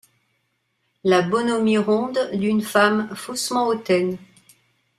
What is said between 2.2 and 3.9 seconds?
d’une femme faussement